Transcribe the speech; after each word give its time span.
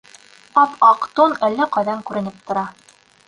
Ап-аҡ 0.61 1.05
тун 1.19 1.37
әллә 1.49 1.69
ҡайҙан 1.77 2.03
күренеп 2.09 2.43
тора. 2.51 2.65